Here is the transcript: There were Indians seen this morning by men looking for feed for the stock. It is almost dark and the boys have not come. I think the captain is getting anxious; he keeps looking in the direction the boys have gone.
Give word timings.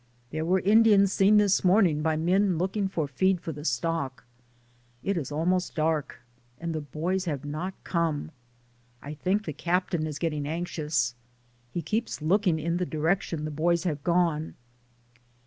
There 0.31 0.45
were 0.45 0.61
Indians 0.61 1.13
seen 1.13 1.37
this 1.37 1.63
morning 1.63 2.01
by 2.01 2.15
men 2.17 2.57
looking 2.57 2.87
for 2.87 3.07
feed 3.07 3.39
for 3.39 3.51
the 3.51 3.63
stock. 3.63 4.23
It 5.03 5.15
is 5.15 5.31
almost 5.31 5.75
dark 5.75 6.21
and 6.59 6.73
the 6.73 6.81
boys 6.81 7.25
have 7.25 7.45
not 7.45 7.75
come. 7.83 8.31
I 9.03 9.13
think 9.13 9.45
the 9.45 9.53
captain 9.53 10.07
is 10.07 10.17
getting 10.17 10.47
anxious; 10.47 11.13
he 11.69 11.83
keeps 11.83 12.19
looking 12.19 12.57
in 12.57 12.77
the 12.77 12.85
direction 12.87 13.45
the 13.45 13.51
boys 13.51 13.83
have 13.83 14.03
gone. 14.03 14.55